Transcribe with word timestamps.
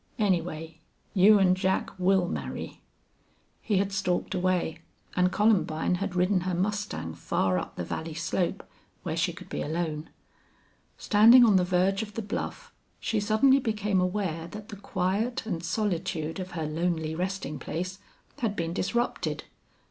Anyway, 0.17 0.79
you 1.13 1.37
an' 1.37 1.53
Jack 1.53 1.91
will 1.99 2.27
marry." 2.27 2.81
He 3.61 3.77
had 3.77 3.91
stalked 3.91 4.33
away 4.33 4.79
and 5.15 5.31
Columbine 5.31 5.93
had 6.01 6.15
ridden 6.15 6.39
her 6.41 6.55
mustang 6.55 7.13
far 7.13 7.59
up 7.59 7.75
the 7.75 7.83
valley 7.83 8.15
slope 8.15 8.67
where 9.03 9.15
she 9.15 9.31
could 9.31 9.47
be 9.47 9.61
alone. 9.61 10.09
Standing 10.97 11.45
on 11.45 11.55
the 11.55 11.63
verge 11.63 12.01
of 12.01 12.15
the 12.15 12.23
bluff, 12.23 12.73
she 12.99 13.19
suddenly 13.19 13.59
became 13.59 14.01
aware 14.01 14.47
that 14.47 14.69
the 14.69 14.75
quiet 14.75 15.45
and 15.45 15.63
solitude 15.63 16.39
of 16.39 16.53
her 16.53 16.65
lonely 16.65 17.13
resting 17.13 17.59
place 17.59 17.99
had 18.39 18.55
been 18.55 18.73
disrupted. 18.73 19.43